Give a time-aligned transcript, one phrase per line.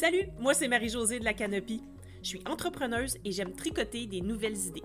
[0.00, 1.82] Salut, moi c'est Marie-Josée de la Canopie.
[2.22, 4.84] Je suis entrepreneuse et j'aime tricoter des nouvelles idées.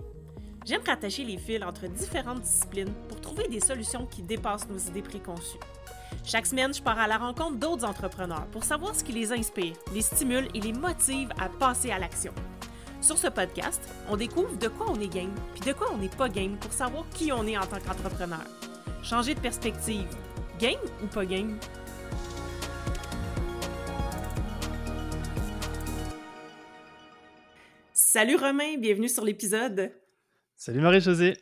[0.66, 5.02] J'aime rattacher les fils entre différentes disciplines pour trouver des solutions qui dépassent nos idées
[5.02, 5.60] préconçues.
[6.24, 9.76] Chaque semaine, je pars à la rencontre d'autres entrepreneurs pour savoir ce qui les inspire,
[9.94, 12.32] les stimule et les motive à passer à l'action.
[13.00, 16.08] Sur ce podcast, on découvre de quoi on est game, puis de quoi on n'est
[16.08, 18.42] pas game pour savoir qui on est en tant qu'entrepreneur.
[19.04, 20.08] Changer de perspective.
[20.58, 21.56] Game ou pas game?
[28.14, 29.90] Salut Romain, bienvenue sur l'épisode.
[30.54, 31.36] Salut Marie-Josée.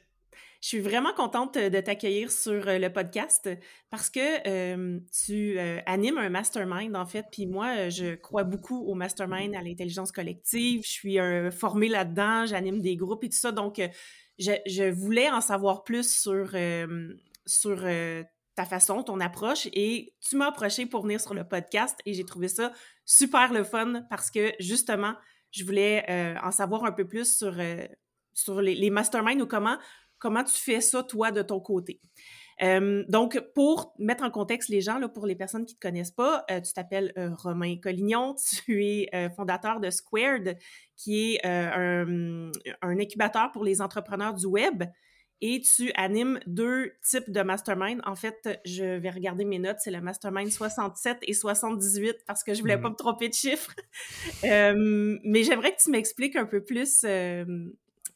[0.62, 3.50] Je suis vraiment contente de t'accueillir sur euh, le podcast
[3.90, 8.86] parce que euh, tu euh, animes un mastermind en fait, puis moi je crois beaucoup
[8.86, 10.80] au mastermind, à l'intelligence collective.
[10.82, 11.18] Je suis
[11.50, 13.78] formée là-dedans, j'anime des groupes et tout ça, donc
[14.38, 16.56] je, voulais en savoir plus sur
[17.44, 17.84] sur
[18.54, 22.24] ta façon, ton approche et tu m'as approché pour venir sur le podcast et j'ai
[22.24, 22.72] trouvé ça
[23.04, 25.12] super le fun parce que justement
[25.52, 26.04] je voulais
[26.42, 27.54] en savoir un peu plus sur
[28.34, 29.76] sur les, masterminds ou comment
[30.22, 32.00] comment tu fais ça, toi, de ton côté.
[32.62, 35.88] Euh, donc, pour mettre en contexte les gens, là, pour les personnes qui ne te
[35.88, 40.56] connaissent pas, euh, tu t'appelles euh, Romain Collignon, tu es fondateur de Squared,
[40.96, 44.84] qui est un, incubateur pour les entrepreneurs du web.
[45.44, 48.00] Et tu animes deux types de mastermind.
[48.06, 52.54] En fait, je vais regarder mes notes, c'est le mastermind 67 et 78 parce que
[52.54, 52.92] je voulais pas mmh.
[52.92, 53.74] me tromper de chiffres.
[54.42, 57.04] mais j'aimerais que tu m'expliques un peu plus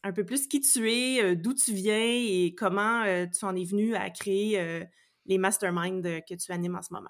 [0.03, 3.55] un peu plus qui tu es, euh, d'où tu viens et comment euh, tu en
[3.55, 4.83] es venu à créer euh,
[5.25, 7.09] les masterminds que tu animes en ce moment.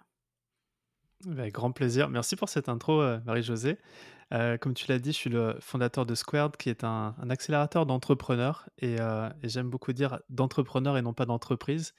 [1.26, 2.10] Avec grand plaisir.
[2.10, 3.78] Merci pour cette intro, Marie-Josée.
[4.32, 8.70] comme tu l'as dit, je suis le fondateur de Squared, qui est un, accélérateur d'entrepreneurs.
[8.80, 8.98] Et,
[9.44, 11.95] j'aime beaucoup dire d'entrepreneurs et non pas d'entreprise,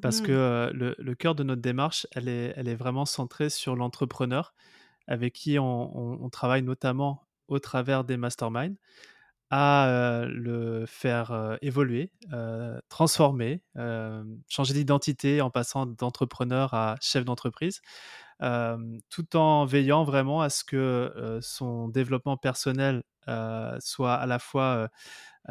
[0.00, 3.76] parce mmh que le, cœur de notre démarche, elle est, elle est vraiment centrée sur
[3.76, 4.54] l'entrepreneur,
[5.06, 8.76] avec qui on, travaille notamment au travers des masterminds
[9.50, 12.10] à le faire évoluer,
[12.88, 13.62] transformer,
[14.48, 17.82] changer d'identité en passant d'entrepreneur à chef d'entreprise,
[18.40, 23.02] tout en veillant vraiment à ce que son développement personnel
[23.80, 24.90] soit à la fois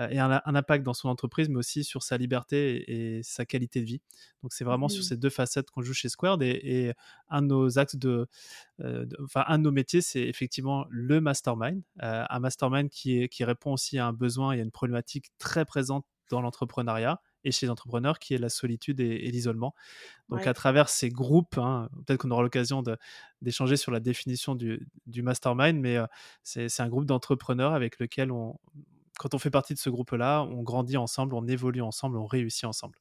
[0.10, 3.86] et un, impact dans son entreprise, mais aussi sur sa liberté et, sa qualité de
[3.86, 4.02] vie.
[4.42, 6.94] Donc c'est vraiment sur ces deux facettes qu'on joue chez Squared et,
[7.30, 8.28] un de nos axes de,
[9.24, 14.00] enfin un de nos métiers, c'est effectivement le mastermind, un mastermind qui, qui répond aussi
[14.00, 18.20] à un besoin et à une problématique très présente dans l'entrepreneuriat et chez les entrepreneurs,
[18.20, 19.74] qui est la solitude et, l'isolement.
[20.30, 22.84] Donc à travers ces groupes, hein, peut-être qu'on aura l'occasion
[23.42, 25.98] d'échanger sur la définition du, du mastermind, mais
[26.44, 28.58] c'est un groupe d'entrepreneurs avec lequel on,
[29.18, 32.66] quand on fait partie de ce groupe-là, on grandit ensemble, on évolue ensemble, on réussit
[32.66, 33.00] ensemble.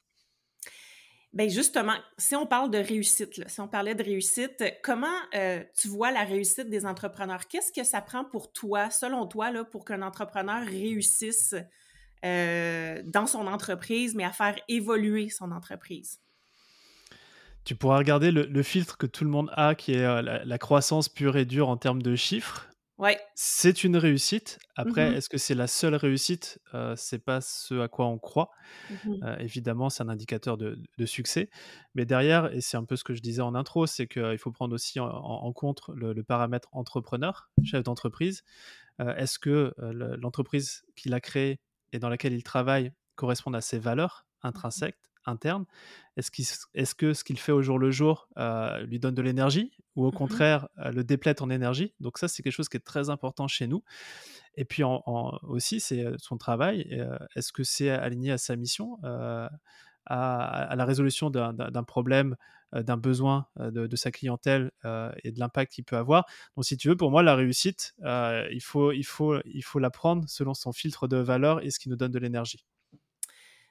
[1.33, 5.89] Bien justement, si on parle de réussite, si on parlait de réussite, comment euh, tu
[5.89, 7.49] vois la réussite des entrepreneurs?
[7.49, 11.55] Qu'est-ce que ça prend pour toi, selon toi, là, pour qu'un entrepreneur réussisse
[12.25, 16.21] euh, dans son entreprise, mais à faire évoluer son entreprise?
[17.65, 21.09] Tu pourras regarder le, filtre que tout le monde a, qui est euh, la, croissance
[21.09, 22.72] pure et dure en termes de chiffres.
[23.34, 24.59] C'est une réussite.
[24.77, 26.61] Après, mmh est-ce que c'est la seule réussite?
[26.75, 28.50] Euh, C'est pas ce à quoi on croit.
[28.91, 31.50] Mmh euh, évidemment, c'est un indicateur de, succès.
[31.94, 34.53] Mais derrière, et c'est un peu ce que je disais en intro, c'est qu'il faut
[34.53, 38.44] prendre aussi en, compte le, paramètre entrepreneur, chef d'entreprise.
[39.00, 41.59] Euh, est-ce que l'entreprise qu'il a créée
[41.93, 45.67] et dans laquelle il travaille correspond à ses valeurs mmh intrinsèques interne
[46.17, 50.05] Est-ce que ce qu'il fait au jour le jour euh, lui donne de l'énergie ou
[50.05, 51.95] au mmh contraire euh, le déplète en énergie?
[52.01, 53.85] Donc ça, c'est quelque chose qui est très important chez nous.
[54.57, 55.01] Et puis en,
[55.45, 57.01] aussi, c'est euh, son travail.
[57.37, 58.99] Est-ce que c'est aligné à sa mission?
[60.07, 62.37] À, la résolution d'un problème,
[62.73, 64.71] d'un besoin de, sa clientèle
[65.25, 66.25] et de l'impact qu'il peut avoir.
[66.57, 69.91] Donc, si tu veux, pour moi, la réussite, il, faut, il, faut, il faut la
[69.91, 72.65] prendre selon son filtre de valeur et ce qui nous donne de l'énergie.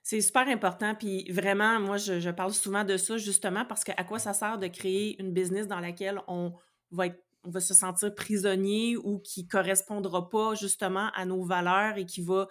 [0.04, 0.96] C'est super important.
[0.96, 4.58] Puis vraiment, moi, je, parle souvent de ça justement parce que à quoi ça sert
[4.58, 6.54] de créer une business dans laquelle on
[6.92, 7.06] va
[7.44, 12.22] on va se sentir prisonnier ou qui correspondra pas justement à nos valeurs et qui
[12.22, 12.48] va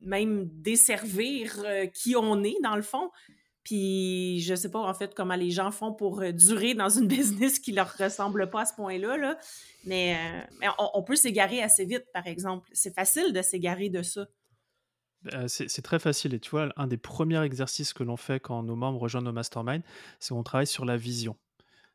[0.00, 3.10] même desservir euh, qui on est dans le fond.
[3.64, 7.06] Puis je sais pas en fait comment les gens font pour euh, durer dans une
[7.08, 9.38] business qui leur ressemble pas à ce point-là, là.
[9.84, 10.16] mais,
[10.62, 12.68] euh, on peut s'égarer assez vite, par exemple.
[12.72, 14.26] C'est facile de s'égarer de ça.
[15.46, 16.34] C'est très facile.
[16.34, 19.32] Et tu vois, un des premiers exercices que l'on fait quand nos membres rejoignent nos
[19.32, 19.84] masterminds,
[20.18, 21.36] c'est qu'on travaille sur la vision.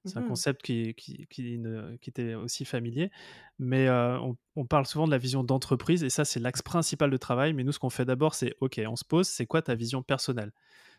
[0.08, 1.60] C'est un mmh concept qui, qui, qui,
[2.08, 3.12] était aussi familier,
[3.60, 4.20] mais euh,
[4.56, 7.54] on, parle souvent de la vision d'entreprise, et ça, c'est l'axe principal de travail.
[7.54, 10.02] Mais nous, ce qu'on fait d'abord, c'est OK, on se pose, c'est quoi ta vision
[10.04, 10.52] personnelle?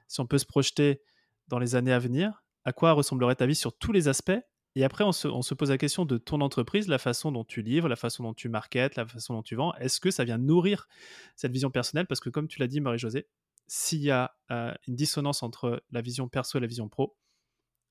[0.07, 1.03] Si on peut se projeter
[1.49, 4.41] dans les années à venir, à quoi ressemblerait ta vie sur tous les aspects?
[4.75, 7.45] Et après, on se, on se, pose la question de ton entreprise, la façon dont
[7.45, 9.75] tu livres, la façon dont tu marketes, la façon dont tu vends.
[9.75, 10.87] Est-ce que ça vient nourrir
[11.35, 12.07] cette vision personnelle?
[12.07, 13.27] Parce que comme tu l'as dit, Marie-Josée,
[13.67, 17.17] s'il y a euh, une dissonance entre la vision perso et la vision pro,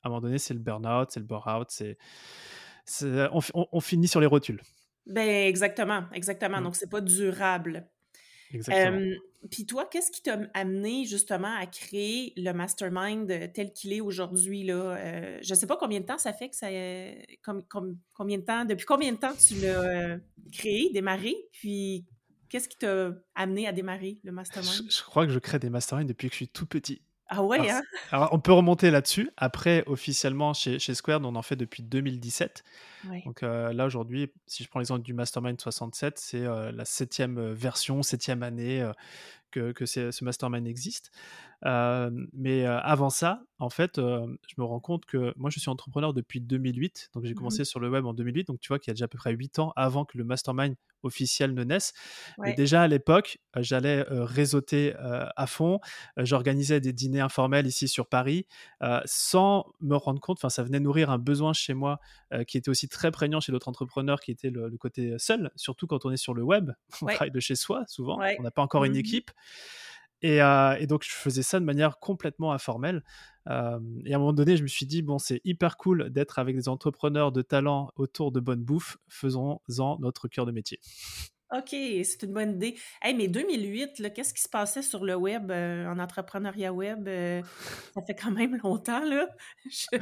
[0.04, 1.98] à un moment donné, c'est le burn-out, c'est le bore-out, c'est,
[3.32, 4.62] on, on, finit sur les rotules.
[5.06, 6.60] Ben exactement, exactement.
[6.60, 6.64] Mmh.
[6.64, 7.88] Donc, c'est pas durable.
[9.50, 14.64] Puis toi, qu'est-ce qui t'a amené justement à créer le mastermind tel qu'il est aujourd'hui?
[14.64, 14.98] Là?
[14.98, 16.68] Euh, je ne sais pas combien de temps ça fait que ça.
[18.14, 20.18] combien de temps, depuis combien de temps tu l'as euh,
[20.52, 21.36] créé, démarré?
[21.52, 22.06] Puis
[22.50, 24.90] qu'est-ce qui t'a amené à démarrer le mastermind?
[24.90, 27.02] Je, crois que je crée des masterminds depuis que je suis tout petit.
[27.30, 27.82] Ah ouais, hein?
[28.12, 29.30] alors, on peut remonter là-dessus.
[29.36, 32.64] Après, officiellement, chez, chez Squared, on en fait depuis 2017.
[33.26, 37.38] Donc euh, là, aujourd'hui, si je prends l'exemple du Mastermind 67, c'est euh, la septième
[37.38, 38.86] euh, version, septième année
[39.60, 41.12] que, que ce Mastermind existe
[42.34, 46.42] mais avant ça, en fait, je me rends compte que moi, je suis entrepreneur depuis
[46.42, 47.10] 2008.
[47.14, 48.48] Donc, j'ai mmh commencé sur le web en 2008.
[48.48, 50.24] Donc, tu vois qu'il y a déjà à peu près 8 ans avant que le
[50.24, 51.94] mastermind officiel ne naisse.
[52.40, 55.80] Mais déjà à l'époque, j'allais réseauter à fond.
[56.18, 58.46] J'organisais des dîners informels ici sur Paris
[59.06, 60.38] sans me rendre compte.
[60.40, 62.00] Enfin, ça venait nourrir un besoin chez moi
[62.48, 66.06] qui était aussi très prégnant chez d'autres entrepreneurs qui était le, côté seul, surtout quand
[66.06, 66.72] on est sur le web.
[67.02, 68.20] On travaille de chez soi souvent.
[68.40, 69.32] On n'a pas encore une mmh équipe.
[70.22, 70.40] Et,
[70.88, 73.04] donc, je faisais ça de manière complètement informelle.
[73.48, 76.56] et à un moment donné, je me suis dit, bon, c'est hyper cool d'être avec
[76.56, 78.98] des entrepreneurs de talent autour de bonne bouffe.
[79.08, 80.80] Faisons-en notre cœur de métier.
[81.56, 82.76] OK, c'est une bonne idée.
[83.02, 87.08] Hey, mais 2008, qu'est-ce qui se passait sur le web, en entrepreneuriat web?
[87.94, 89.28] ça fait quand même longtemps, là.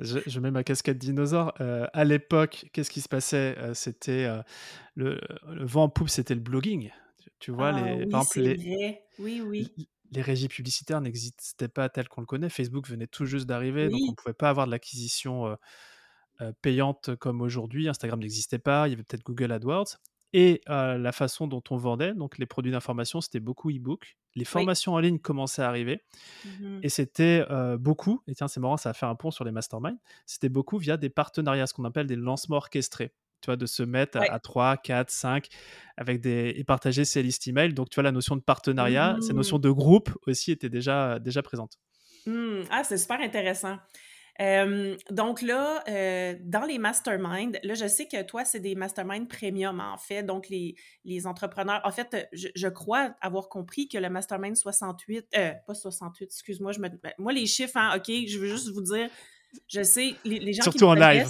[0.00, 0.40] Je...
[0.40, 1.54] mets ma casquette dinosaure.
[1.60, 3.56] à l'époque, qu'est-ce qui se passait?
[3.74, 4.28] C'était
[4.96, 6.90] le, le, vent en poupe, c'était le blogging.
[7.38, 9.04] Tu vois, ah les, oui, par exemple, les, vrai.
[9.18, 9.88] Oui, oui.
[10.12, 12.48] les régies publicitaires n'existaient pas telles qu'on le connaît.
[12.48, 15.56] Facebook venait tout juste d'arriver, donc on ne pouvait pas avoir de l'acquisition
[16.62, 17.88] payante comme aujourd'hui.
[17.88, 19.98] Instagram n'existait pas, il y avait peut-être Google AdWords.
[20.32, 24.16] Et la façon dont on vendait, donc les produits d'information, c'était beaucoup e-book.
[24.34, 26.02] Les formations en ligne commençaient à arriver.
[26.44, 27.44] Mmh et c'était
[27.78, 30.78] beaucoup, et tiens, c'est marrant, ça va faire un pont sur les masterminds, c'était beaucoup
[30.78, 33.12] via des partenariats, ce qu'on appelle des lancements orchestrés
[33.44, 35.48] tu vois, de se mettre à, 3, 4, 5
[35.98, 37.74] avec des, et partager ses listes email.
[37.74, 39.62] Donc, tu vois, la notion de partenariat, cette notion mmh.
[39.62, 41.72] de groupe aussi était déjà, déjà présente.
[42.24, 42.62] Mmh.
[42.70, 43.76] Ah, c'est super intéressant.
[45.10, 49.78] donc là, euh, dans les masterminds, là, je sais que toi, c'est des masterminds premium,
[49.78, 50.22] en fait.
[50.22, 50.74] Donc, les,
[51.04, 56.24] les entrepreneurs, en fait, je, crois avoir compris que le mastermind 68, euh, pas 68,
[56.24, 59.10] excuse-moi, je me, ben, moi, les chiffres, hein, OK, je veux juste vous dire,
[59.68, 61.28] je sais, les, les gens Surtout qui en live.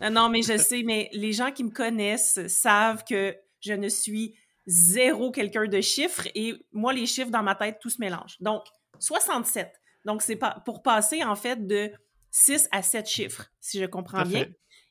[0.00, 4.36] Non, mais je sais, mais les gens qui me connaissent savent que je ne suis
[4.66, 8.36] zéro quelqu'un de chiffres et moi, les chiffres dans ma tête, tout se mélange.
[8.40, 8.64] Donc,
[8.98, 9.72] 67.
[10.04, 11.90] Donc, c'est pas pour passer en fait de
[12.30, 14.46] 6 à 7 chiffres, si je comprends bien.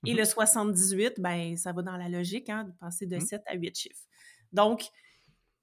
[0.06, 3.44] Et le 78, ben, ça va dans la logique, hein, de passer de 7 mmh.
[3.48, 4.04] à 8 chiffres.
[4.52, 4.84] Donc,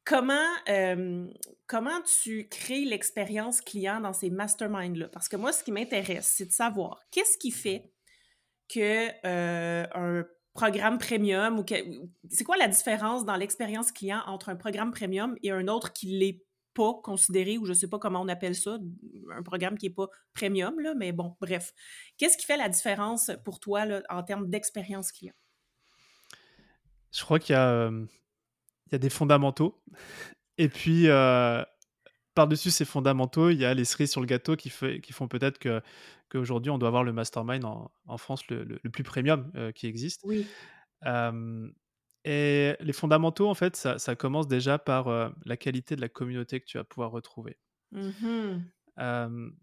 [0.04, 1.26] comment, euh,
[1.66, 5.08] comment tu crées l'expérience client dans ces masterminds-là?
[5.08, 7.90] Parce que moi, ce qui m'intéresse, c'est de savoir qu'est-ce qui fait
[8.72, 10.24] que euh, un
[10.54, 11.64] programme premium ou
[12.28, 16.06] c'est quoi la différence dans l'expérience client entre un programme premium et un autre qui
[16.18, 18.78] l'est pas considéré ou je sais pas comment on appelle ça
[19.34, 21.72] un programme qui est pas premium là mais bon bref.
[22.18, 25.34] Qu'est-ce qui fait la différence pour toi là, en termes d'expérience client?
[27.12, 28.06] Je crois qu'il y a euh,
[28.86, 29.82] il y a des fondamentaux.
[30.58, 31.62] Et puis euh,
[32.34, 35.28] par-dessus ces fondamentaux, il y a les cerises sur le gâteau qui, fait, qui font
[35.28, 35.82] peut-être que
[36.28, 40.22] qu'aujourd'hui, on doit avoir le mastermind en, France le, le, plus premium euh, qui existe.
[40.24, 40.46] Oui.
[42.24, 46.08] et les fondamentaux, en fait, ça, ça commence déjà par euh, la qualité de la
[46.08, 47.58] communauté que tu vas pouvoir retrouver.
[47.92, 48.58] Mmh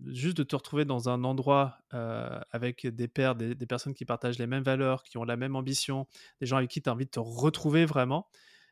[0.07, 4.03] juste de te retrouver dans un endroit euh, avec des pairs, des, des, personnes qui
[4.03, 6.07] partagent les mêmes valeurs, qui ont la même ambition,
[6.41, 8.27] des gens avec qui tu as envie de te retrouver vraiment,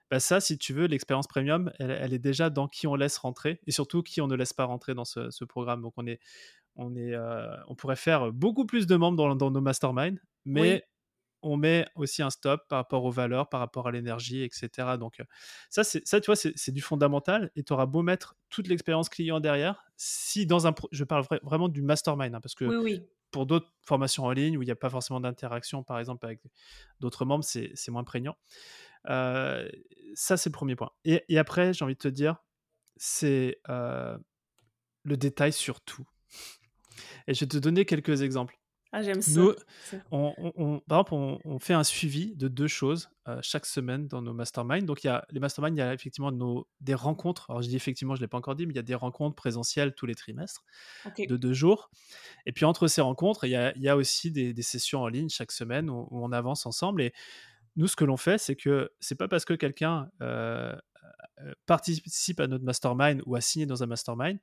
[0.09, 3.59] bah ça, si tu veux, l'expérience premium, elle, est déjà dans qui on laisse rentrer
[3.67, 5.81] et surtout qui on ne laisse pas rentrer dans ce, programme.
[5.81, 6.19] Donc, on, est,
[6.75, 10.85] on, est, euh, on pourrait faire beaucoup plus de membres dans, dans nos masterminds, mais
[11.41, 14.97] on met aussi un stop par rapport aux valeurs, par rapport à l'énergie, etc.
[14.99, 15.23] Donc, euh,
[15.69, 19.39] ça, ça, tu vois, c'est du fondamental et tu auras beau mettre toute l'expérience client
[19.39, 19.83] derrière.
[19.97, 20.73] Si dans un.
[20.91, 22.65] Je parle vraiment du mastermind, hein, parce que.
[22.65, 26.25] Oui, Pour d'autres formations en ligne où il n'y a pas forcément d'interaction, par exemple,
[26.25, 26.39] avec
[27.01, 28.37] d'autres membres, c'est moins prégnant
[29.07, 30.91] ça, c'est le premier point.
[31.05, 32.37] Et, après, j'ai envie de te dire,
[32.97, 36.05] c'est le détail sur tout.
[37.27, 38.57] Et je vais te donner quelques exemples.
[38.93, 39.39] Ah, j'aime ça.
[39.39, 39.53] Nous,
[40.11, 43.65] on, on- on- par exemple, on, on fait un suivi de deux choses euh, chaque
[43.65, 44.85] semaine dans nos masterminds.
[44.85, 47.49] Donc, il y a les masterminds, il y a effectivement nos, des rencontres.
[47.49, 48.95] Alors, je dis effectivement, je ne l'ai pas encore dit, mais il y a des
[48.95, 50.63] rencontres présentielles tous les trimestres
[51.27, 51.91] de deux jours.
[52.45, 55.01] Et puis, entre ces rencontres, il y a, il y a aussi des, des sessions
[55.01, 57.01] en ligne chaque semaine où, où on avance ensemble.
[57.01, 57.13] Et
[57.77, 60.75] nous, ce que l'on fait, c'est que c'est pas parce que quelqu'un euh,
[61.39, 64.39] euh, participe à notre mastermind ou a signé dans un mastermind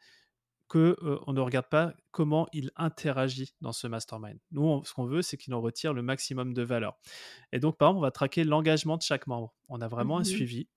[0.68, 4.38] que euh, on ne regarde pas comment il interagit dans ce mastermind.
[4.52, 6.96] Nous, on- ce qu'on veut, c'est qu'il en retire le maximum de valeur.
[7.52, 9.54] Et donc, par exemple, on va traquer l'engagement de chaque membre.
[9.68, 10.24] On a vraiment un Mhm.
[10.26, 10.68] suivi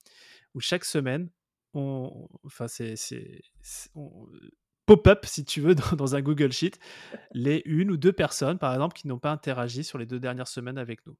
[0.54, 1.30] où chaque semaine,
[1.74, 2.96] on, enfin, c'est,
[4.86, 6.78] pop-up, si tu veux, dans, dans un Google Sheet,
[7.32, 10.48] les une ou deux personnes, par exemple, qui n'ont pas interagi sur les deux dernières
[10.48, 11.16] semaines avec nous.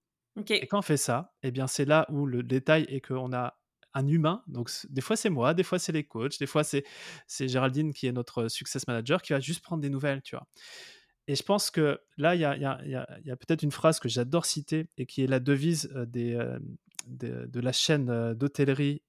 [0.63, 3.59] Et quand on fait ça, eh bien, c'est là où le détail est qu'on a
[3.95, 4.43] un humain.
[4.47, 6.85] Donc, des fois, c'est moi, des fois, c'est les coachs, des fois, c'est
[7.27, 10.47] c'est Géraldine qui est notre success manager qui va juste prendre des nouvelles, tu vois.
[11.27, 14.09] Et je pense que là, il y a, a- a- a peut-être une phrase que
[14.09, 16.39] j'adore citer et qui est la devise des,
[17.07, 19.03] de, la chaîne d'hôtellerie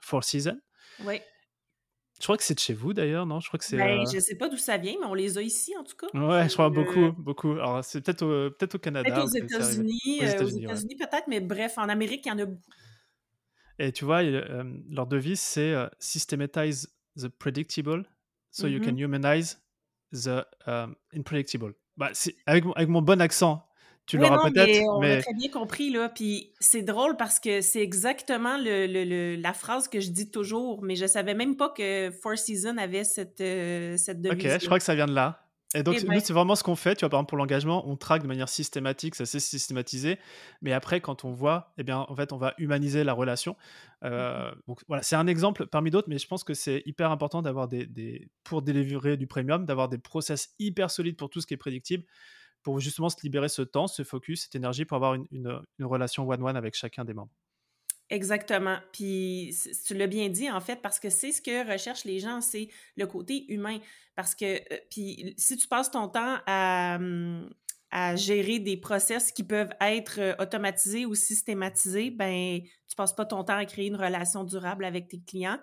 [0.00, 0.60] Four Seasons.
[1.04, 1.20] Oui.
[2.18, 3.40] Je crois que c'est de chez vous d'ailleurs, non?
[3.40, 3.76] Je crois que c'est.
[3.76, 5.96] Ben, euh, je sais pas d'où ça vient, mais on les a ici, en tout
[5.96, 6.06] cas.
[6.14, 7.52] Ouais, je crois euh, beaucoup, beaucoup.
[7.52, 9.28] Alors, c'est peut-être au, au Peut-être Canada aux.
[9.28, 10.96] États-Unis, Aux euh, aux États-Unis, ouais.
[10.98, 12.70] Peut-être, mais bref, en Amérique, il y en a beaucoup.
[13.78, 18.04] Et tu vois, euh, leur devise, c'est euh, Systematize the predictable
[18.50, 18.98] so you can Mhm.
[19.04, 19.58] humanize
[20.12, 21.74] the um, unpredictable.
[21.98, 22.10] Bah,
[22.46, 23.65] avec mon bon accent,
[24.06, 26.08] tu Oui, l'auras peut-être, mais on a très bien compris, là.
[26.08, 30.30] Puis c'est drôle parce que c'est exactement le, le- le- la phrase que je dis
[30.30, 34.58] toujours, mais je savais même pas que Four Seasons avait cette, euh, cette ok, devise-là.
[34.58, 35.42] je crois que ça vient de là.
[35.74, 36.94] Et donc, Eh nous, ben, c'est vraiment ce qu'on fait.
[36.94, 40.18] Tu vois, par exemple, pour l'engagement, on traque de manière systématique, ça c'est systématisé.
[40.62, 43.56] Mais après, quand on voit, eh bien, en fait, on va humaniser la relation.
[44.10, 44.30] mhm.
[44.30, 47.42] Euh, donc, voilà, c'est un exemple parmi d'autres, mais je pense que c'est hyper important
[47.42, 51.46] d'avoir des, des, pour délivrer du premium, d'avoir des process hyper solides pour tout ce
[51.46, 52.04] qui est prédictible,
[52.62, 55.86] pour justement se libérer ce temps, ce focus, cette énergie pour avoir une, une, une
[55.86, 57.32] relation one-one avec chacun des membres.
[58.08, 58.78] Exactement.
[58.92, 62.40] Puis tu l'as bien dit en fait parce que c'est ce que recherchent les gens,
[62.40, 63.78] c'est le côté humain.
[64.14, 67.50] Parce que euh, puis si tu passes ton temps à, hum,
[67.90, 73.26] à gérer des process qui peuvent être euh, automatisés ou systématisés, ben tu passes pas
[73.26, 75.60] ton temps à créer une relation durable avec tes clients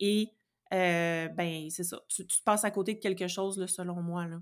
[0.00, 0.30] et
[0.72, 4.26] euh, ben c'est ça, tu, tu passes à côté de quelque chose là, selon moi
[4.26, 4.40] là.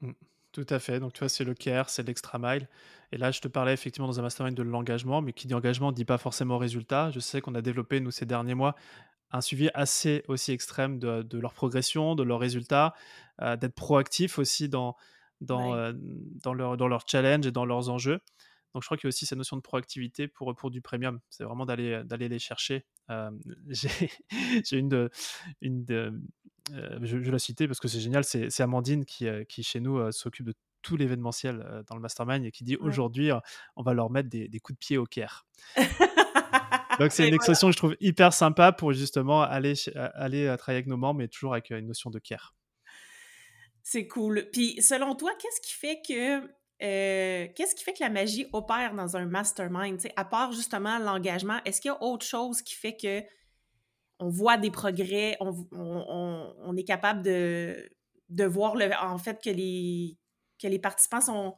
[0.00, 0.12] Mm.
[0.54, 1.00] Tout à fait.
[1.00, 2.68] Donc, tu vois, c'est le care, c'est l'extra mile.
[3.10, 5.90] Et là, je te parlais effectivement dans un mastermind de l'engagement, mais qui dit engagement
[5.90, 7.10] ne dit pas forcément résultat.
[7.10, 8.76] Je sais qu'on a développé, nous, ces derniers mois,
[9.32, 12.94] un suivi assez aussi extrême de, de leur progression, de leurs résultats,
[13.42, 14.96] euh, d'être proactif aussi dans,
[15.40, 15.78] dans, Ouais.
[15.78, 15.92] euh,
[16.44, 18.20] dans, leur, dans leurs challenges et dans leurs enjeux.
[18.74, 21.20] Donc, je crois qu'il y a aussi cette notion de proactivité pour, pour du premium.
[21.30, 22.84] C'est vraiment d'aller d'aller les chercher.
[23.10, 23.30] Euh,
[23.68, 25.10] J'ai une de,
[25.60, 26.12] une de,
[26.72, 29.80] euh, je, vais la citer parce que c'est génial, c'est Amandine qui, euh, qui chez
[29.80, 32.86] nous euh, s'occupe de tout l'événementiel dans le mastermind et qui dit Ouais.
[32.86, 33.30] aujourd'hui
[33.74, 35.46] on va leur mettre des, des coups de pied au Caire.
[36.98, 37.36] Donc c'est une voilà.
[37.36, 41.28] expression que je trouve hyper sympa pour justement aller, aller travailler avec nos membres, mais
[41.28, 42.54] toujours avec une notion de care.
[43.82, 44.48] C'est cool.
[44.52, 46.46] Puis selon toi, qu'est-ce qui fait que
[46.82, 50.00] euh, qu'est-ce qui fait que la magie opère dans un mastermind?
[50.16, 53.22] À part justement l'engagement, est-ce qu'il y a autre chose qui fait que
[54.20, 57.88] on voit des progrès, on, on- on- on est capable de,
[58.28, 60.16] de voir le, en fait que les,
[60.60, 61.56] que les participants sont,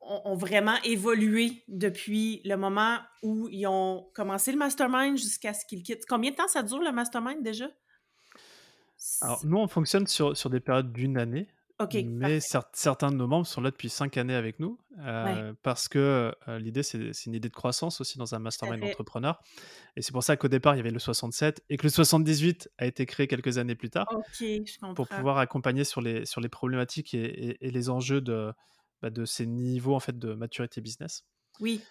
[0.00, 5.64] ont, ont vraiment évolué depuis le moment où ils ont commencé le mastermind jusqu'à ce
[5.64, 6.06] qu'ils quittent?
[6.06, 7.68] Combien de temps ça dure le mastermind déjà?
[9.20, 13.16] Alors nous on fonctionne sur, sur des périodes d'une année, OK, mais cer- certains de
[13.16, 16.82] nos membres sont là depuis cinq années avec nous Ouais, euh, parce que euh, l'idée
[16.82, 18.86] c'est une idée de croissance aussi dans un mastermind fait.
[18.88, 19.42] d'entrepreneurs.
[19.96, 22.70] Et c'est pour ça qu'au départ il y avait le 67 et que le 78
[22.78, 24.06] a été créé quelques années plus tard.
[24.10, 28.52] Je pour pouvoir accompagner sur les, sur les problématiques et, et- et les enjeux de,
[29.02, 31.24] bah, de ces niveaux en fait de maturité business.
[31.60, 31.82] Oui.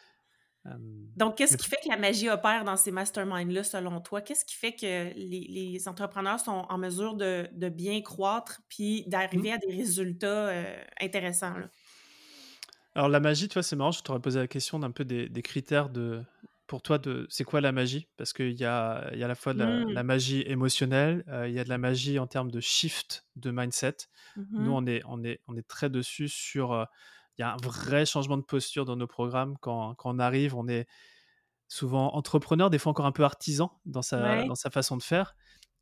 [1.15, 4.21] Donc, qu'est-ce qui fait que la magie opère dans ces masterminds-là, selon toi?
[4.21, 9.03] Qu'est-ce qui fait que les, les entrepreneurs sont en mesure de, de bien croître puis
[9.05, 9.09] hmm.
[9.09, 11.57] d'arriver à des résultats euh, intéressants?
[11.57, 11.69] là?
[12.95, 15.29] Alors la magie, tu vois, c'est marrant, je t'aurais posé la question d'un peu des,
[15.29, 16.23] des critères de,
[16.65, 18.07] pour toi, de c'est quoi la magie?
[18.17, 21.53] Parce qu'il y y a à la fois de la, la magie émotionnelle, euh, il
[21.53, 23.97] y a de la magie en termes de shift de mindset.
[24.35, 24.69] Nous, Mhm.
[24.71, 26.73] on est, on est, on est très dessus sur...
[26.73, 26.85] euh,
[27.37, 29.55] il y a un vrai changement de posture dans nos programmes.
[29.61, 30.87] Quand, quand on arrive, on est
[31.67, 34.45] souvent entrepreneur, des fois encore un peu artisan dans sa, Ouais.
[34.45, 35.35] dans sa façon de faire.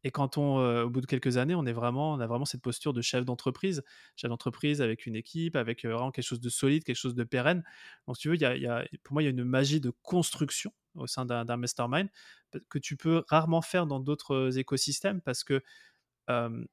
[0.05, 2.43] Et quand on, euh, au bout de quelques années, on est vraiment, on a vraiment
[2.45, 3.83] cette posture de chef d'entreprise,
[4.17, 7.23] chef d'entreprise avec une équipe, avec euh, vraiment quelque chose de solide, quelque chose de
[7.23, 7.63] pérenne.
[8.07, 9.79] Donc, si tu veux, y a, y a- pour moi, il y a une magie
[9.79, 12.09] de construction au sein d'un mastermind
[12.69, 15.63] que tu peux rarement faire dans d'autres écosystèmes parce que
[16.29, 16.65] euh,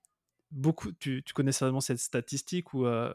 [0.51, 3.13] beaucoup, tu, tu connais certainement cette statistique où euh,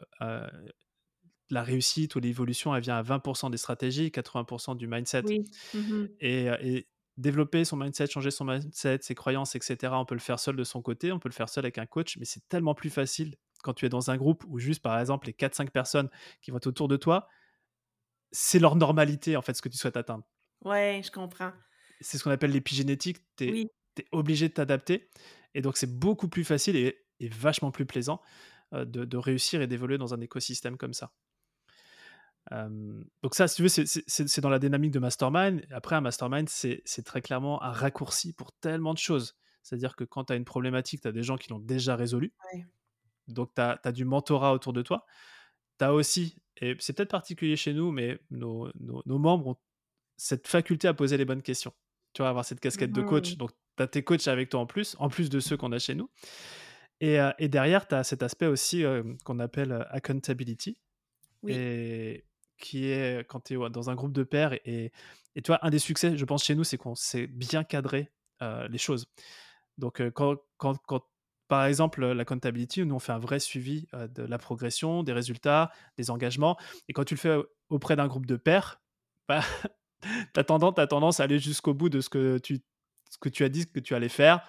[1.50, 5.44] la réussite ou l'évolution, elle vient à 20% des stratégies, 80% du mindset Oui.
[5.72, 10.20] Mmh et développer son mindset, changer son mindset, ses croyances et cetera, on peut le
[10.20, 12.46] faire seul de son côté, on peut le faire seul avec un coach, mais c'est
[12.48, 15.70] tellement plus facile quand tu es dans un groupe où juste, par exemple, les 4-5
[15.70, 16.10] personnes
[16.42, 17.28] qui vont être autour de toi,
[18.32, 20.24] c'est leur normalité, en fait, ce que tu souhaites atteindre.
[20.64, 21.52] Ouais, je comprends.
[22.00, 23.68] C'est ce qu'on appelle l'épigénétique, tu es Oui.
[24.12, 25.08] obligé de t'adapter
[25.54, 28.20] et donc c'est beaucoup plus facile et et vachement plus plaisant,
[28.72, 31.14] de réussir et d'évoluer dans un écosystème comme ça.
[32.50, 35.66] Donc ça, si tu veux, c'est dans la dynamique de mastermind.
[35.70, 39.34] Après un mastermind, c'est très clairement un raccourci pour tellement de choses.
[39.62, 42.32] C'est-à-dire que quand tu as une problématique, tu as des gens qui l'ont déjà résolue,
[42.54, 42.64] Ouais.
[43.26, 45.04] donc tu as du mentorat autour de toi.
[45.78, 49.56] Tu as aussi et c'est peut-être particulier chez nous, mais nos nos nos membres ont
[50.16, 51.74] cette faculté à poser les bonnes questions.
[52.14, 52.28] Tu vois?
[52.30, 54.96] Avoir cette casquette de coach, Mmh donc tu as tes coachs avec toi en plus,
[55.00, 56.08] en plus de ceux qu'on a chez nous
[57.00, 60.78] et et derrière, tu as cet aspect aussi, hem, qu'on appelle, heu, accountability
[61.42, 61.52] Oui.
[61.54, 62.24] et
[62.58, 64.92] qui est quand tu es dans un groupe de pairs et
[65.34, 68.10] et tu vois, un des succès, je pense, chez nous, c'est qu'on sait bien cadrer,
[68.70, 69.06] les choses.
[69.78, 71.02] Donc quand quand quand
[71.48, 75.70] par exemple, la accountability, nous, on fait un vrai suivi, de la progression, des résultats,
[75.96, 76.56] des engagements
[76.88, 77.36] et quand tu le fais
[77.68, 78.80] auprès d'un groupe de pairs,
[79.28, 79.42] bah,
[80.34, 82.60] tu as tendance à aller jusqu'au bout de ce que tu
[83.10, 84.46] ce que tu as dit que tu allais faire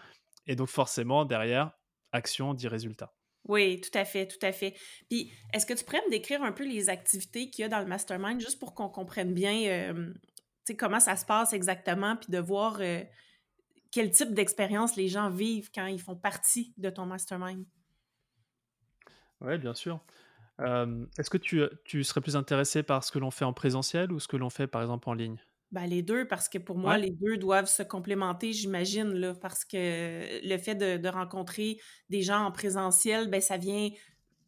[0.47, 1.71] et donc forcément derrière,
[2.11, 3.16] action dit résultat.
[3.47, 4.75] Oui, tout à fait, tout à fait.
[5.09, 7.79] Puis, est-ce que tu pourrais me décrire un peu les activités qu'il y a dans
[7.79, 9.93] le mastermind, juste pour qu'on comprenne bien,
[10.65, 13.05] sais, comment ça se passe exactement, puis de voir, heu,
[13.91, 17.65] quel type d'expérience les gens vivent quand ils font partie de ton mastermind?
[19.41, 19.99] Ouais, bien sûr.
[20.59, 24.11] Hem, est-ce que tu, tu serais plus intéressé par ce que l'on fait en présentiel
[24.13, 25.37] ou ce que l'on fait, par exemple, en ligne?
[25.71, 26.97] Ben, les 2 parce que pour moi, Ouais?
[26.97, 31.77] les 2 doivent se complémenter, j'imagine, là, parce que le fait de de rencontrer
[32.09, 33.89] des gens en présentiel, ben, ça vient,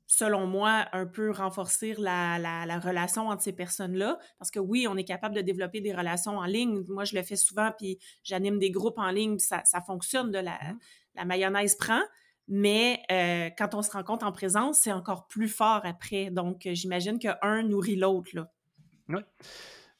[0.08, 4.18] selon moi, un peu renforcer la la la relation entre ces personnes-là.
[4.40, 6.84] Parce que oui, on est capable de développer des relations en ligne.
[6.90, 10.32] Moi, je le fais souvent, puis j'anime des groupes en ligne, puis ça ça fonctionne,
[10.32, 10.80] de la Mmh
[11.16, 12.02] la mayonnaise prend.
[12.48, 16.32] Mais heu, quand on se rencontre en présence, c'est encore plus fort après.
[16.32, 18.52] Donc, j'imagine qu'un nourrit l'autre, là.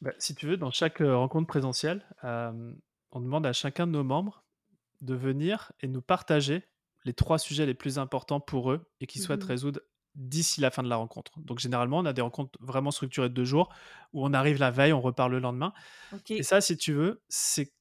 [0.02, 2.80] Bah, si tu veux, dans chaque, heu, rencontre présentielle, hem,
[3.12, 4.44] on demande à chacun de nos membres
[5.02, 6.64] de venir et nous partager
[7.06, 9.82] les 3 sujets les plus importants pour eux et qu'ils souhaitent Mmh résoudre
[10.16, 11.40] d'ici la fin de la rencontre.
[11.40, 13.74] Donc généralement, on a des rencontres vraiment structurées de 2 jours
[14.14, 15.74] où on arrive la veille, on repart le lendemain.
[16.38, 17.72] Et ça, si tu veux, c'est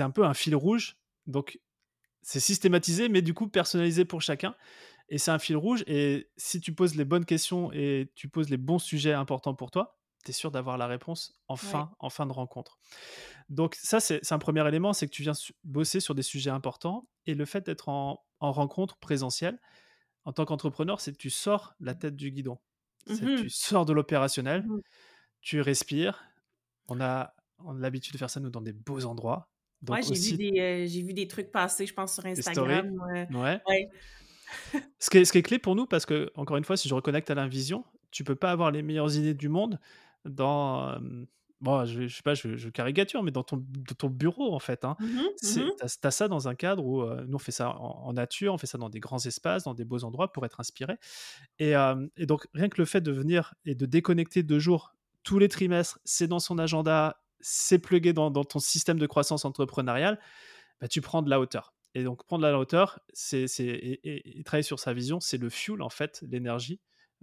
[0.00, 0.96] un peu un fil rouge.
[1.26, 1.60] Donc
[2.22, 4.54] c'est systématisé, mais du coup personnalisé pour chacun.
[5.08, 5.84] Et c'est un fil rouge.
[5.86, 9.70] Et si tu poses les bonnes questions et tu poses les bons sujets importants pour
[9.70, 11.86] toi, tu es sûr d'avoir la réponse en Ouais.
[11.86, 12.78] fin en fin de rencontre.
[13.50, 15.32] Donc ça, c'est un premier élément, c'est que tu viens
[15.64, 19.60] bosser sur des sujets importants et le fait d'être en en rencontre présentielle,
[20.24, 22.58] en tant qu'entrepreneur, c'est que tu sors la tête du guidon.
[23.36, 24.82] Tu Mmh sors de l'opérationnel, Mmh
[25.42, 26.24] tu respires.
[26.88, 29.50] On a on a l'habitude de faire ça, nous, dans des beaux endroits,
[29.88, 32.24] Ouais, donc j'ai vu aussi des, heu, j'ai vu des trucs passer, je pense, sur
[32.26, 33.28] Instagram, Ouais.
[33.30, 33.60] ouais.
[35.00, 36.88] Ce qui est ce qui est clé pour nous parce que encore une fois, si
[36.88, 39.78] je reconnecte à la vision, tu peux pas avoir les meilleures idées du monde
[40.24, 40.98] dans,
[41.60, 44.58] bon, je je sais pas, je je caricature, mais dans ton dans ton bureau, en
[44.60, 44.96] fait, hein.
[44.98, 45.28] Mmh mh.
[45.42, 45.72] Mmh C'est mh.
[45.78, 48.58] tu as ça dans un cadre où, nous, on fait ça en en nature, on
[48.58, 50.96] fait ça dans des grands espaces, dans des beaux endroits pour être inspiré
[51.58, 51.74] et
[52.16, 55.48] et donc rien que le fait de venir et de déconnecter 2 jours tous les
[55.48, 60.18] trimestres, c'est dans son agenda, c'est plugué dans dans ton système de croissance entrepreneuriale,
[60.80, 64.00] bah, tu prends de la hauteur et donc prendre de la hauteur, c'est c'est et
[64.08, 66.80] et et travailler sur sa vision, c'est le fuel, en fait, l'énergie,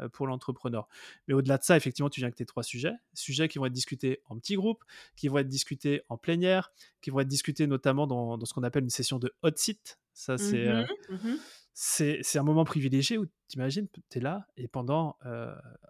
[0.07, 0.87] pour l'entrepreneur.
[1.27, 3.73] Mais au-delà de ça, effectivement, tu viens avec tes 3 sujets, sujets qui vont être
[3.73, 4.83] discutés en petits groupes,
[5.15, 8.63] qui vont être discutés en plénière, qui vont être discutés notamment dans dans ce qu'on
[8.63, 9.99] appelle une session de hot seat.
[10.13, 10.85] Ça, Mmh c'est, mh.
[11.09, 11.39] Mmh mh.
[11.73, 15.49] c'est c'est un moment privilégié où tu imagines, tu es là et pendant, heu,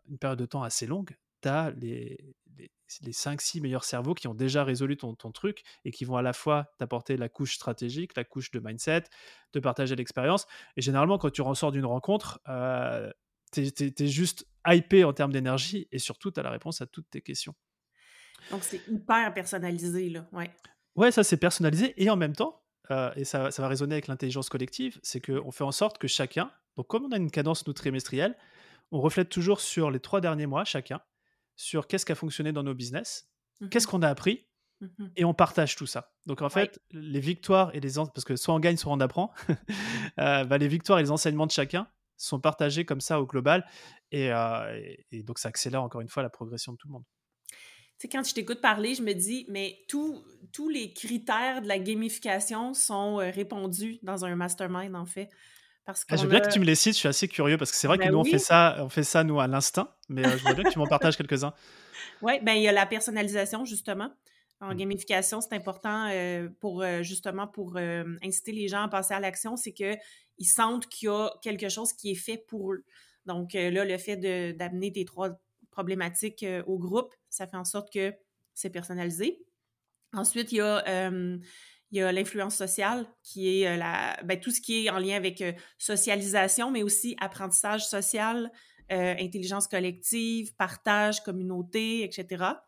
[0.10, 4.28] une période de temps assez longue, tu as les les les 5-6 meilleurs cerveaux qui
[4.28, 7.56] ont déjà résolu ton ton truc et qui vont à la fois t'apporter la couche
[7.56, 9.04] stratégique, la couche de mindset,
[9.52, 10.46] te partager l'expérience
[10.78, 12.40] et généralement quand tu ressors d'une rencontre,
[13.52, 13.64] tu
[14.04, 17.22] es juste hypé en termes d'énergie et surtout tu as la réponse à toutes tes
[17.22, 17.56] questions.
[18.52, 20.50] Donc c'est hyper personnalisé, là, ouais.
[20.96, 24.08] Ouais, ça c'est personnalisé et en même temps, heu et ça ça va résonner avec
[24.08, 27.66] l'intelligence collective, c'est qu'on fait en sorte que chacun donc comme on a une cadence
[27.68, 28.38] nous trimestrielle,
[28.92, 31.02] on reflète toujours sur les 3 derniers mois chacun,
[31.56, 33.28] sur qu'est-ce qui a fonctionné dans nos business,
[33.62, 34.46] Mmh qu'est-ce qu'on a appris
[34.82, 35.08] Mmh mh.
[35.18, 36.14] et on partage tout ça.
[36.26, 39.34] Donc en fait, les victoires et les parce que soit on gagne, soit on apprend,
[39.50, 39.56] heu,
[40.46, 43.66] bah, les victoires et les enseignements de chacun sont partagés comme ça au global
[44.12, 47.06] et heu et donc ça accélère encore une fois la progression de tout le monde.
[48.00, 51.68] Tu sais, quand je t'écoute parler, je me dis: «Mais tous tous les critères de
[51.68, 55.30] la gamification sont, heu, répondus dans un mastermind, en fait».
[55.86, 57.58] Parce Ah, je veux qu'on bien que tu me les cites, je suis assez curieux
[57.58, 58.40] parce que c'est vrai que ben nous on fait oui.
[58.40, 60.88] ça on fait ça nous à l'instinct, mais heu, je voudrais bien que tu m'en
[60.88, 61.54] partages quelques-uns.
[62.22, 64.10] Ouais, ben, il y a la personnalisation justement.
[64.62, 64.76] En Mmh.
[64.76, 67.78] gamification, c'est important, heu, pour, justement pour,
[68.22, 69.72] inciter les gens à passer à l'action, c'est
[70.40, 72.86] qu'ils sentent qu'il y a quelque chose qui est fait pour eux.
[73.28, 75.40] Donc, heu, là, le fait d'amener tes 3
[75.72, 78.14] problématiques, heu, au groupe, ça fait en sorte que
[78.56, 79.46] c'est personnalisé.
[80.14, 81.42] Ensuite, il y a, hem,
[81.92, 85.16] il y a l'influence sociale qui est, la ben, tout ce qui est en lien
[85.18, 85.44] avec,
[85.80, 88.52] socialisation, mais aussi apprentissage social,
[88.90, 92.64] intelligence collective, partage, communauté, et cetera.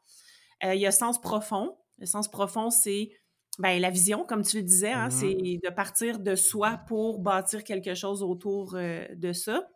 [0.63, 1.77] Heu, il y a sens profond.
[1.99, 3.11] Le sens profond, c'est,
[3.59, 7.19] ben, la vision, comme tu le disais, hein, Mmh c'est de partir de soi pour
[7.19, 9.67] bâtir quelque chose autour, heu, de ça.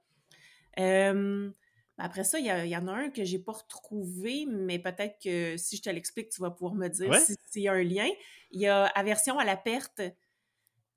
[1.98, 5.78] Après ça, il y, en a un que j'ai pas retrouvé, mais peut-être que si
[5.78, 7.16] je te l'explique, tu vas pouvoir me dire Ouais?
[7.16, 8.08] si- s'il y a un lien.
[8.52, 10.02] Il y a aversion à la perte.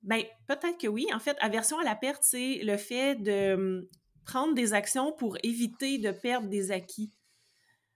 [0.03, 1.07] Ben, peut-être que oui.
[1.13, 3.89] En fait, aversion à la perte, c'est le fait de
[4.25, 7.13] prendre des actions pour éviter de perdre des acquis.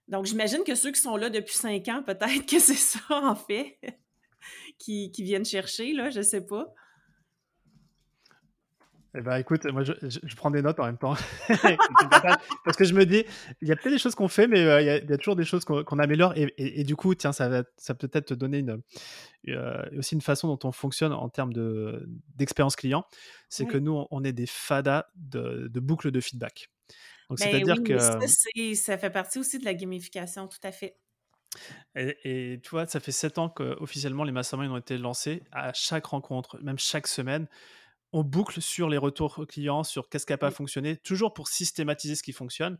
[0.08, 3.34] Donc, j'imagine que ceux qui sont là depuis cinq ans, peut-être que c'est ça, en
[3.36, 3.78] fait,
[4.78, 6.74] qui, qui viennent chercher, là, je sais pas.
[9.16, 9.92] Eh ben, écoute, moi, je,
[10.34, 11.14] prends des notes en même temps.
[12.64, 13.24] Parce que je me dis,
[13.62, 15.12] il y a peut-être des choses qu'on fait, mais euh, il y, a, il y
[15.12, 16.36] a toujours des choses qu'on améliore.
[16.36, 18.82] Et, et- et du coup, tiens, ça va, ça peut-être te donner une,
[19.50, 23.04] euh, aussi une façon dont on fonctionne en termes de- d'expérience client.
[23.48, 26.70] C'est que nous, on, est des fadas de, de boucles de feedback.
[27.30, 30.72] Donc, Ben oui, c'est-à-dire ça, que, ça fait partie aussi de la gamification, tout à
[30.72, 30.96] fait.
[31.94, 35.42] Et, et tu vois, ça fait sept ans qu'officiellement les masterminds ont été lancés.
[35.52, 37.46] À chaque rencontre, même chaque semaine,
[38.12, 41.48] on boucle sur les retours clients, sur qu'est-ce qui n'a pas Oui, fonctionné, toujours pour
[41.48, 42.78] systématiser ce qui fonctionne.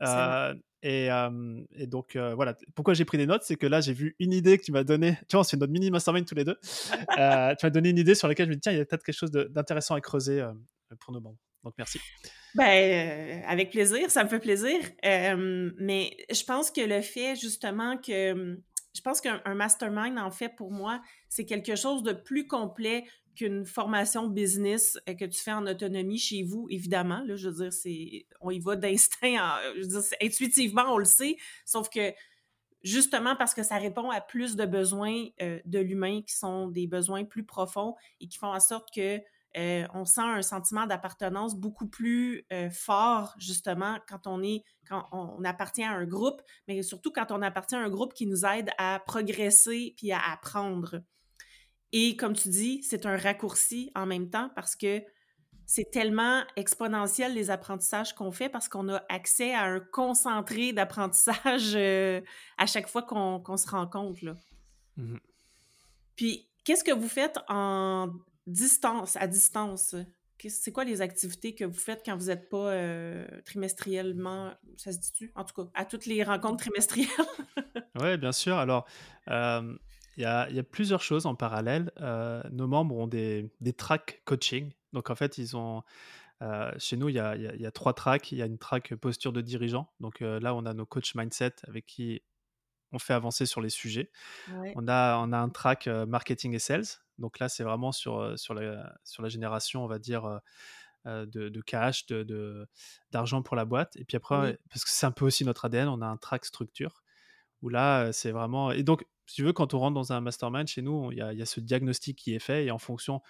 [0.00, 3.80] Euh, et, euh, et donc euh, voilà, pourquoi j'ai pris des notes, c'est que là
[3.80, 5.18] j'ai vu une idée que tu m'as donnée.
[5.28, 6.58] Tu vois, on se fait notre mini mastermind tous les deux.
[7.18, 8.84] Euh, tu m'as donné une idée sur laquelle je me dis tiens, il y a
[8.86, 10.52] peut-être quelque chose d'intéressant à creuser euh,
[10.98, 11.38] pour nos membres.
[11.64, 12.00] Donc merci.
[12.54, 14.78] Ben, euh, avec plaisir, ça me fait plaisir.
[15.04, 18.58] Euh, mais je pense que le fait justement que
[18.94, 23.04] je pense qu'un un mastermind, en fait, pour moi, c'est quelque chose de plus complet
[23.34, 27.22] qu'une formation business euh, que tu fais en autonomie chez vous, évidemment.
[27.24, 29.38] Là, je veux dire, c'est on y va d'instinct,
[29.76, 32.12] je veux dire, intuitivement, on le sait, sauf que
[32.82, 37.24] justement parce que ça répond à plus de besoins de l'humain qui sont des besoins
[37.24, 39.20] plus profonds et qui font en sorte que
[39.56, 45.06] euh, on sent un sentiment d'appartenance beaucoup plus euh, fort justement quand on est quand
[45.12, 48.44] on appartient à un groupe, mais surtout quand on appartient à un groupe qui nous
[48.44, 51.00] aide à progresser puis à apprendre.
[51.92, 55.02] Et comme tu dis, c'est un raccourci en même temps parce que
[55.66, 61.72] c'est tellement exponentiel les apprentissages qu'on fait parce qu'on a accès à un concentré d'apprentissage
[61.74, 62.20] euh,
[62.58, 64.24] à chaque fois qu'on se rencontre.
[64.24, 64.36] Là.
[64.96, 65.20] Mhm.
[66.16, 68.10] Puis, qu'est-ce que vous faites en
[68.46, 69.94] distance, à distance?
[70.48, 74.98] C'est quoi les activités que vous faites quand vous n'êtes pas euh, trimestriellement, ça se
[74.98, 75.30] dit-tu?
[75.34, 77.08] En tout cas, à toutes les rencontres trimestrielles.
[78.00, 78.56] Ouais, bien sûr.
[78.56, 78.86] Alors,
[79.28, 79.76] euh,
[80.16, 81.92] il y, a, plusieurs choses en parallèle.
[82.00, 84.72] Euh, nos membres ont des, des tracks coaching.
[84.94, 85.82] Donc, en fait, ils ont.
[86.78, 88.32] chez nous, il y, a, trois tracks.
[88.32, 89.92] Il y a une track posture de dirigeant.
[90.00, 92.22] Donc là, on a nos coachs mindset avec qui
[92.92, 94.10] on fait avancer sur les sujets.
[94.52, 94.72] Ouais.
[94.76, 96.84] On a, on a un track euh, marketing et sales.
[97.18, 100.40] Donc là, c'est vraiment sur, sur, la, sur la génération, on va dire,
[101.06, 102.68] euh, de, de cash, de, de-
[103.10, 103.96] d'argent pour la boîte.
[103.96, 106.44] Et puis après, parce que c'est un peu aussi notre ADN, on a un track
[106.44, 107.02] structure
[107.60, 108.72] où là, c'est vraiment.
[108.72, 111.36] Et donc, si tu veux, quand on rentre dans un mastermind chez nous, il y
[111.36, 113.20] y a ce diagnostic qui est fait et en fonction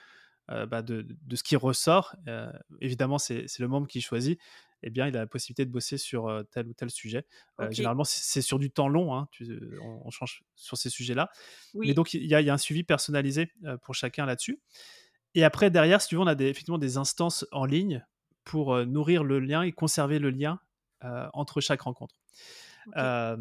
[0.50, 4.40] euh, bah, de, de ce qui ressort, euh, évidemment, c'est, c'est le membre qui choisit.
[4.82, 7.26] Eh bien, il a la possibilité de bosser sur tel ou tel sujet.
[7.60, 9.14] Euh, généralement, c'est, sur du temps long.
[9.14, 11.30] hein, tu- on, on change sur ces sujets-là.
[11.88, 14.60] Mais donc, il y, a, il y a un suivi personnalisé pour chacun là-dessus.
[15.34, 18.04] Et après, derrière, si tu veux, on a des, effectivement des instances en ligne
[18.44, 20.60] pour nourrir le lien et conserver le lien
[21.04, 22.16] euh, entre chaque rencontre.
[22.96, 23.36] Euh,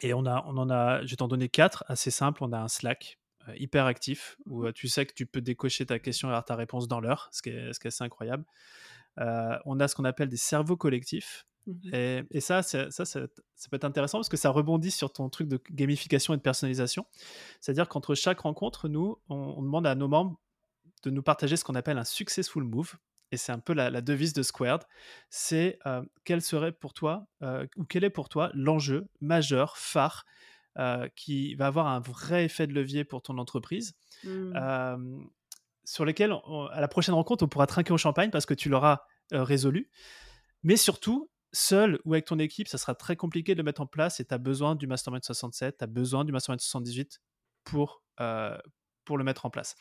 [0.00, 2.42] et on, a, on en a, je vais t'en donner quatre, assez simple.
[2.44, 5.84] On a un Slack euh, hyper actif où euh, tu sais que tu peux décocher
[5.84, 8.04] ta question et avoir ta réponse dans l'heure, ce, qui est- ce qui est assez
[8.04, 8.44] incroyable.
[9.20, 11.46] Euh, on a ce qu'on appelle des cerveaux collectifs.
[11.66, 11.94] Mhm.
[11.94, 15.28] Et, et ça, ça, ça, ça peut être intéressant parce que ça rebondit sur ton
[15.28, 17.06] truc de gamification et de personnalisation.
[17.60, 20.40] C'est-à-dire qu'entre chaque rencontre, nous, on, on demande à nos membres
[21.02, 22.94] de nous partager ce qu'on appelle un successful move.
[23.32, 24.82] Et c'est un peu la, la devise de Squared.
[25.30, 30.26] C'est euh, quel serait pour toi, euh, ou quel est pour toi l'enjeu majeur, phare,
[30.78, 33.94] euh, qui va avoir un vrai effet de levier pour ton entreprise,
[34.24, 35.26] Mm.
[35.84, 38.68] Sur lesquels, on- à la prochaine rencontre, on pourra trinquer au champagne parce que tu
[38.68, 39.90] l'auras euh, résolu.
[40.62, 43.86] Mais surtout, seul ou avec ton équipe, ça sera très compliqué de le mettre en
[43.86, 47.20] place et tu as besoin du Mastermind 67, tu as besoin du Mastermind 78
[47.64, 48.56] pour, euh,
[49.04, 49.74] pour le mettre en place.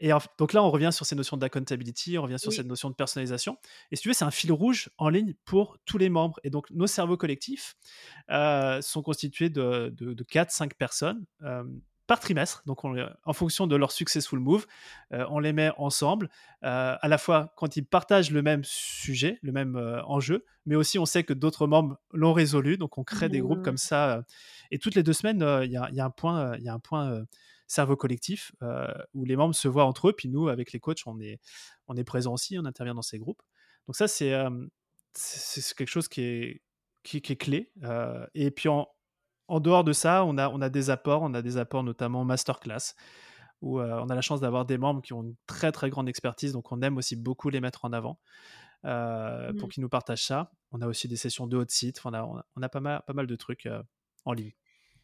[0.00, 2.94] Et donc là, on revient sur ces notions d'accountability, on revient sur cette notion de
[2.94, 3.56] personnalisation.
[3.90, 6.40] Et si tu veux, c'est un fil rouge en ligne pour tous les membres.
[6.42, 7.76] Et donc, nos cerveaux collectifs
[8.30, 11.24] euh, sont constitués de, de, 4-5 personnes.
[12.06, 14.66] Euh, par trimestre, donc en fonction de leur successful move,
[15.12, 16.30] euh, on les met ensemble,
[16.62, 21.06] à la fois quand ils partagent le même sujet, le même enjeu, mais aussi on
[21.06, 23.62] sait que d'autres membres l'ont résolu, donc on crée des groupes mmh.
[23.62, 24.22] comme ça.
[24.70, 27.24] et toutes les deux semaines, il y, a un point, il y a un point
[27.66, 30.12] cerveau collectif euh, où les membres se voient entre eux.
[30.12, 31.40] Puis nous, avec les coachs, on est,
[31.88, 33.42] on est présent aussi, on intervient dans ces groupes.
[33.86, 34.50] Donc ça, c'est euh,
[35.76, 36.62] quelque chose qui est,
[37.02, 37.70] qui, est clé.
[37.82, 38.88] Euh, et puis en,
[39.48, 42.24] en, dehors de ça, on a, on a des apports, on a des apports notamment
[42.24, 42.94] masterclass,
[43.62, 46.52] où on a la chance d'avoir des membres qui ont une très très grande expertise,
[46.52, 48.18] donc on aime aussi beaucoup les mettre en avant.
[48.82, 49.68] pour mmh.
[49.70, 50.50] qu'ils nous partagent ça.
[50.72, 53.12] On a aussi des sessions de haut site, on a, on a, pas, mal, pas
[53.12, 53.68] mal de trucs
[54.24, 54.52] en ligne.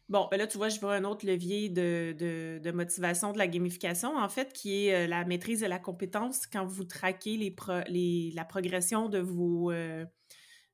[0.09, 2.13] Bon, ben là, tu vois, je vois un autre levier de,
[2.61, 6.45] de, motivation de la gamification, en fait, qui est euh, la maîtrise de la compétence
[6.45, 7.55] quand vous traquez les,
[7.87, 10.05] les la progression de vos, euh,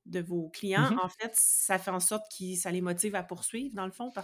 [0.06, 0.90] de vos clients.
[0.90, 3.92] Mmh en fait, ça fait en sorte que ça les motive à poursuivre, dans le
[3.92, 4.18] fond, parce